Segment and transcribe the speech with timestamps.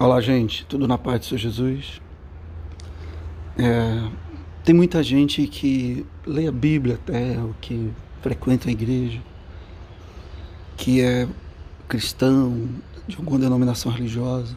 [0.00, 2.00] Olá, gente, tudo na paz do Senhor Jesus?
[3.58, 4.08] É,
[4.62, 7.90] tem muita gente que lê a Bíblia até, ou que
[8.22, 9.20] frequenta a igreja,
[10.76, 11.26] que é
[11.88, 12.68] cristão,
[13.08, 14.56] de alguma denominação religiosa,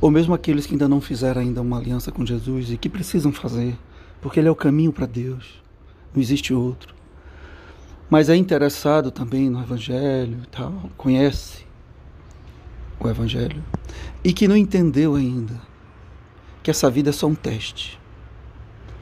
[0.00, 3.30] ou mesmo aqueles que ainda não fizeram ainda uma aliança com Jesus e que precisam
[3.30, 3.78] fazer,
[4.20, 5.62] porque Ele é o caminho para Deus,
[6.12, 6.92] não existe outro.
[8.10, 11.70] Mas é interessado também no Evangelho e tal, conhece
[13.08, 13.62] o Evangelho
[14.22, 15.60] e que não entendeu ainda
[16.62, 18.00] que essa vida é só um teste,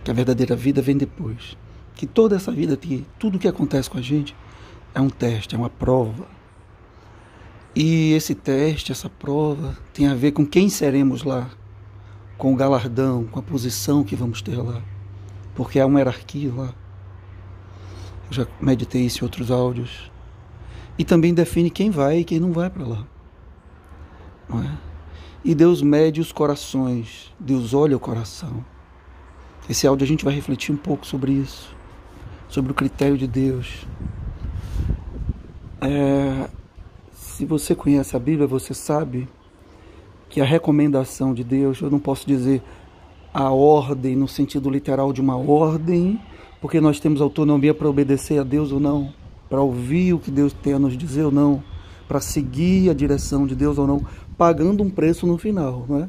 [0.02, 1.56] que a verdadeira vida vem depois,
[1.94, 4.34] que toda essa vida, que tudo que acontece com a gente
[4.94, 6.26] é um teste, é uma prova.
[7.74, 11.50] E esse teste, essa prova, tem a ver com quem seremos lá,
[12.38, 14.82] com o galardão, com a posição que vamos ter lá,
[15.54, 16.74] porque há uma hierarquia lá.
[18.28, 20.10] Eu já meditei isso em outros áudios.
[20.98, 23.06] E também define quem vai e quem não vai para lá.
[24.52, 24.90] É?
[25.44, 28.64] E Deus mede os corações, Deus olha o coração.
[29.68, 31.74] Esse áudio a gente vai refletir um pouco sobre isso,
[32.48, 33.86] sobre o critério de Deus.
[35.80, 36.48] É,
[37.12, 39.28] se você conhece a Bíblia, você sabe
[40.28, 42.62] que a recomendação de Deus, eu não posso dizer
[43.32, 46.20] a ordem no sentido literal de uma ordem,
[46.60, 49.12] porque nós temos autonomia para obedecer a Deus ou não,
[49.48, 51.62] para ouvir o que Deus tem a nos dizer ou não,
[52.10, 54.04] para seguir a direção de Deus ou não,
[54.36, 56.08] pagando um preço no final, não é?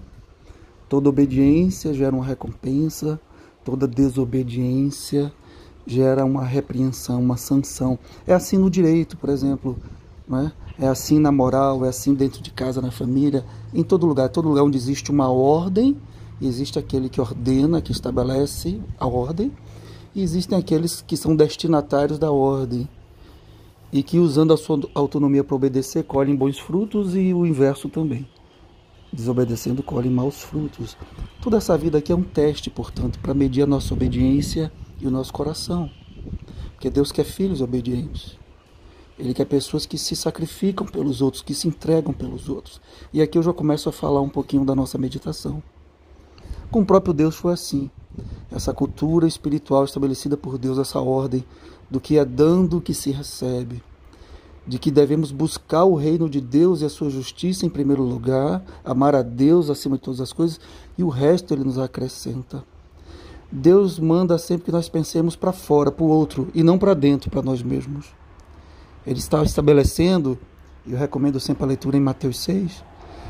[0.90, 3.22] Toda obediência gera uma recompensa,
[3.64, 5.32] toda desobediência
[5.86, 8.00] gera uma repreensão, uma sanção.
[8.26, 9.78] É assim no direito, por exemplo,
[10.28, 10.52] não é?
[10.80, 14.28] É assim na moral, é assim dentro de casa, na família, em todo lugar.
[14.30, 15.96] Todo lugar onde existe uma ordem,
[16.42, 19.52] existe aquele que ordena, que estabelece a ordem,
[20.16, 22.90] e existem aqueles que são destinatários da ordem
[23.92, 28.28] e que, usando a sua autonomia para obedecer, colhem bons frutos e o inverso também.
[29.12, 30.96] Desobedecendo, colhem maus frutos.
[31.42, 35.12] Toda essa vida aqui é um teste, portanto, para medir a nossa obediência e o
[35.12, 35.90] nosso coração.
[36.74, 38.40] Porque Deus quer filhos obedientes.
[39.20, 42.82] Ele quer pessoas que se sacrificam pelos outros, que se entregam pelos outros.
[43.14, 45.62] E aqui eu já começo a falar um pouquinho da nossa meditação.
[46.72, 47.92] Com o próprio Deus foi assim.
[48.50, 51.44] Essa cultura espiritual estabelecida por Deus, essa ordem
[51.92, 53.84] do que é dando que se recebe,
[54.66, 58.64] de que devemos buscar o reino de Deus e a sua justiça em primeiro lugar,
[58.86, 60.58] amar a Deus acima de todas as coisas
[60.98, 62.64] e o resto ele nos acrescenta.
[63.52, 67.30] Deus manda sempre que nós pensemos para fora, para o outro e não para dentro,
[67.30, 68.08] para nós mesmos.
[69.06, 70.40] Ele está estabelecendo,
[70.86, 72.84] e eu recomendo sempre a leitura em Mateus 6,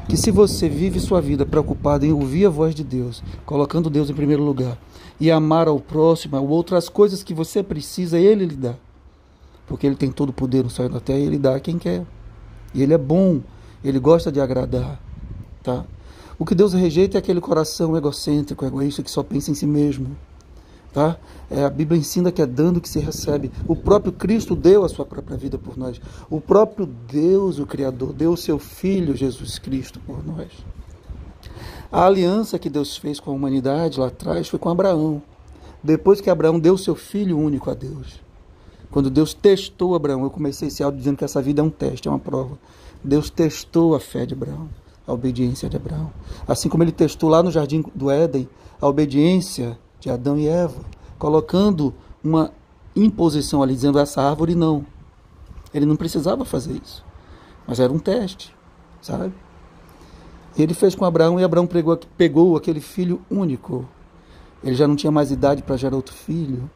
[0.07, 4.09] que se você vive sua vida preocupado em ouvir a voz de Deus, colocando Deus
[4.09, 4.77] em primeiro lugar,
[5.21, 8.73] e amar ao próximo, ao outro, as coisas que você precisa, Ele lhe dá.
[9.67, 11.59] Porque Ele tem todo o poder no céu e na terra e Ele dá a
[11.59, 12.03] quem quer.
[12.73, 13.39] E Ele é bom,
[13.83, 14.99] Ele gosta de agradar.
[15.61, 15.85] Tá?
[16.39, 20.17] O que Deus rejeita é aquele coração egocêntrico, egoísta, que só pensa em si mesmo.
[20.91, 21.15] Tá?
[21.51, 23.51] É, a Bíblia ensina que é dando que se recebe.
[23.67, 26.01] O próprio Cristo deu a sua própria vida por nós.
[26.31, 30.47] O próprio Deus, o Criador, deu o seu Filho Jesus Cristo por nós.
[31.91, 35.21] A aliança que Deus fez com a humanidade lá atrás foi com Abraão.
[35.83, 38.21] Depois que Abraão deu seu filho único a Deus.
[38.89, 42.07] Quando Deus testou Abraão, eu comecei esse áudio dizendo que essa vida é um teste,
[42.07, 42.57] é uma prova.
[43.03, 44.69] Deus testou a fé de Abraão,
[45.05, 46.13] a obediência de Abraão.
[46.47, 48.47] Assim como ele testou lá no jardim do Éden
[48.79, 50.81] a obediência de Adão e Eva,
[51.19, 51.93] colocando
[52.23, 52.51] uma
[52.95, 54.85] imposição ali, dizendo essa árvore não.
[55.73, 57.03] Ele não precisava fazer isso,
[57.67, 58.55] mas era um teste,
[59.01, 59.33] sabe?
[60.57, 63.87] Ele fez com Abraão e Abraão pegou, pegou aquele filho único.
[64.63, 66.69] Ele já não tinha mais idade para gerar outro filho.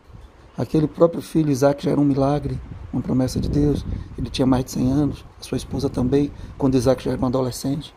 [0.58, 2.60] Aquele próprio filho, Isaac, já era um milagre,
[2.92, 3.86] uma promessa de Deus.
[4.18, 7.26] Ele tinha mais de 100 anos, a sua esposa também, quando Isaac já era um
[7.26, 7.94] adolescente.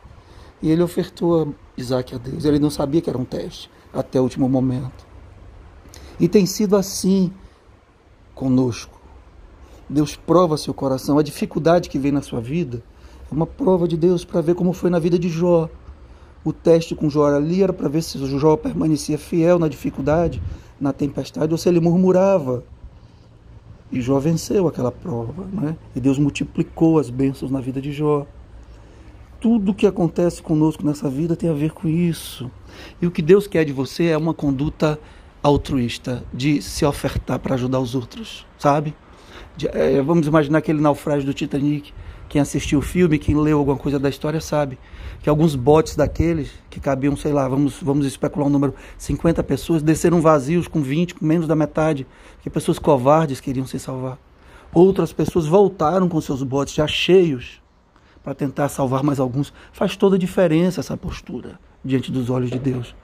[0.60, 2.44] E ele ofertou Isaac a Deus.
[2.44, 5.06] Ele não sabia que era um teste até o último momento.
[6.18, 7.32] E tem sido assim
[8.34, 8.98] conosco.
[9.88, 11.16] Deus prova seu coração.
[11.16, 12.82] A dificuldade que vem na sua vida
[13.30, 15.68] uma prova de Deus para ver como foi na vida de Jó.
[16.44, 20.40] O teste com Jó ali era para ver se Jó permanecia fiel na dificuldade,
[20.80, 22.64] na tempestade, ou se ele murmurava.
[23.90, 25.76] E Jó venceu aquela prova, né?
[25.94, 28.26] E Deus multiplicou as bênçãos na vida de Jó.
[29.40, 32.50] Tudo que acontece conosco nessa vida tem a ver com isso.
[33.00, 34.98] E o que Deus quer de você é uma conduta
[35.42, 38.94] altruísta, de se ofertar para ajudar os outros, sabe?
[39.56, 41.92] De, é, vamos imaginar aquele naufrágio do Titanic.
[42.28, 44.78] Quem assistiu o filme, quem leu alguma coisa da história sabe
[45.22, 49.82] que alguns botes daqueles que cabiam, sei lá, vamos, vamos especular um número, 50 pessoas,
[49.82, 52.06] desceram vazios com 20, com menos da metade,
[52.42, 54.18] que pessoas covardes queriam se salvar.
[54.72, 57.60] Outras pessoas voltaram com seus botes já cheios
[58.22, 59.52] para tentar salvar mais alguns.
[59.72, 62.94] Faz toda a diferença essa postura diante dos olhos de Deus.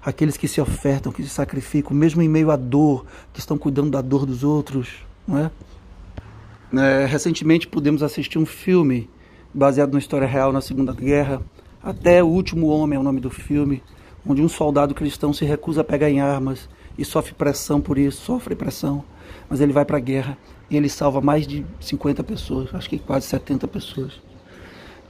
[0.00, 3.90] Aqueles que se ofertam, que se sacrificam, mesmo em meio à dor, que estão cuidando
[3.90, 4.88] da dor dos outros,
[5.26, 5.50] não é?
[6.72, 9.08] É recentemente pudemos assistir um filme
[9.52, 11.42] baseado na história real na Segunda Guerra,
[11.82, 13.82] até o último homem é o nome do filme,
[14.26, 16.68] onde um soldado cristão se recusa a pegar em armas
[16.98, 19.04] e sofre pressão por isso, sofre pressão,
[19.48, 20.36] mas ele vai para a guerra
[20.68, 24.20] e ele salva mais de 50 pessoas, acho que quase 70 pessoas,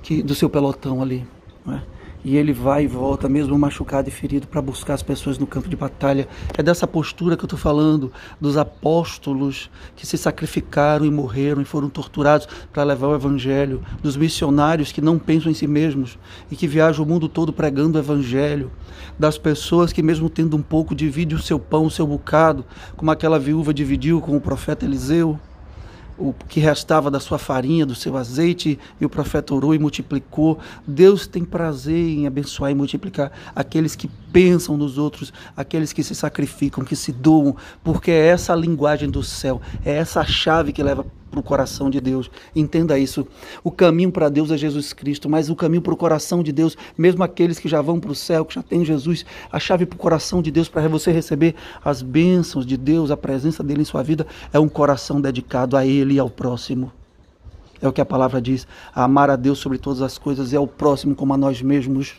[0.02, 1.26] que do seu pelotão ali.
[1.69, 1.98] É?
[2.25, 5.69] E ele vai e volta, mesmo machucado e ferido, para buscar as pessoas no campo
[5.69, 6.29] de batalha.
[6.56, 11.65] É dessa postura que eu estou falando, dos apóstolos que se sacrificaram e morreram e
[11.65, 16.19] foram torturados para levar o evangelho, dos missionários que não pensam em si mesmos
[16.50, 18.70] e que viajam o mundo todo pregando o evangelho,
[19.19, 22.65] das pessoas que, mesmo tendo um pouco, dividem o seu pão, o seu bocado,
[22.97, 25.38] como aquela viúva dividiu com o profeta Eliseu
[26.19, 30.59] o que restava da sua farinha, do seu azeite, e o profeta orou e multiplicou.
[30.87, 36.15] Deus tem prazer em abençoar e multiplicar aqueles que pensam nos outros, aqueles que se
[36.15, 40.73] sacrificam, que se doam, porque é essa a linguagem do céu, é essa a chave
[40.73, 42.31] que leva para o coração de Deus.
[42.55, 43.27] Entenda isso.
[43.63, 46.77] O caminho para Deus é Jesus Cristo, mas o caminho para o coração de Deus,
[46.97, 49.97] mesmo aqueles que já vão para o céu, que já têm Jesus, a chave para
[49.97, 51.55] o coração de Deus, para você receber
[51.85, 55.87] as bênçãos de Deus, a presença dele em sua vida, é um coração dedicado a
[55.87, 56.93] Ele e ao próximo.
[57.81, 60.67] É o que a palavra diz: amar a Deus sobre todas as coisas e ao
[60.67, 62.15] próximo como a nós mesmos.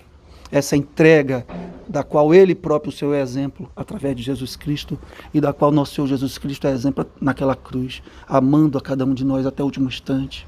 [0.51, 1.45] Essa entrega
[1.89, 4.99] da qual ele próprio seu exemplo através de Jesus Cristo
[5.33, 9.13] e da qual nosso Senhor Jesus Cristo é exemplo naquela cruz, amando a cada um
[9.15, 10.45] de nós até o último instante.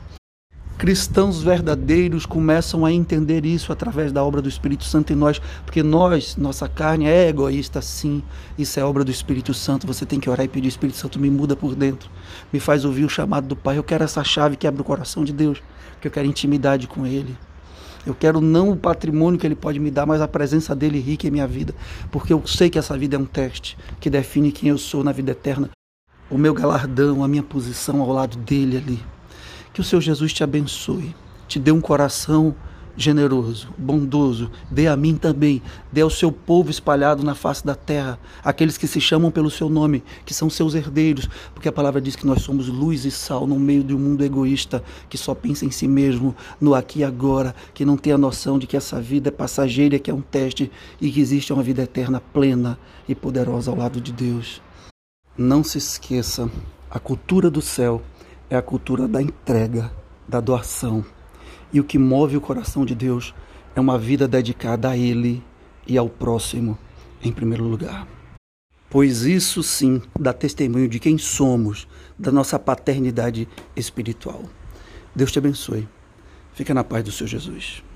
[0.77, 5.83] Cristãos verdadeiros começam a entender isso através da obra do Espírito Santo em nós, porque
[5.83, 8.23] nós, nossa carne é egoísta sim.
[8.57, 9.85] Isso é obra do Espírito Santo.
[9.85, 12.09] Você tem que orar e pedir: Espírito Santo, me muda por dentro,
[12.51, 13.77] me faz ouvir o chamado do Pai.
[13.77, 15.61] Eu quero essa chave que abre o coração de Deus,
[15.93, 17.37] porque eu quero intimidade com Ele.
[18.05, 21.27] Eu quero não o patrimônio que ele pode me dar, mas a presença dele rica
[21.27, 21.73] em minha vida,
[22.11, 25.11] porque eu sei que essa vida é um teste que define quem eu sou na
[25.11, 25.69] vida eterna.
[26.29, 28.99] O meu galardão, a minha posição ao lado dele ali.
[29.73, 31.15] Que o seu Jesus te abençoe,
[31.47, 32.55] te dê um coração
[32.95, 35.61] generoso, bondoso, dê a mim também,
[35.91, 39.69] dê ao seu povo espalhado na face da terra, aqueles que se chamam pelo seu
[39.69, 43.47] nome, que são seus herdeiros, porque a palavra diz que nós somos luz e sal
[43.47, 47.03] no meio de um mundo egoísta que só pensa em si mesmo, no aqui e
[47.03, 50.21] agora, que não tem a noção de que essa vida é passageira, que é um
[50.21, 52.77] teste e que existe uma vida eterna plena
[53.07, 54.61] e poderosa ao lado de Deus.
[55.37, 56.49] Não se esqueça,
[56.89, 58.01] a cultura do céu
[58.49, 59.91] é a cultura da entrega,
[60.27, 61.05] da doação
[61.73, 63.33] e o que move o coração de Deus
[63.75, 65.43] é uma vida dedicada a Ele
[65.87, 66.77] e ao próximo,
[67.23, 68.07] em primeiro lugar.
[68.89, 71.87] Pois isso sim dá testemunho de quem somos,
[72.19, 74.43] da nossa paternidade espiritual.
[75.15, 75.87] Deus te abençoe.
[76.53, 77.81] Fica na paz do seu Jesus.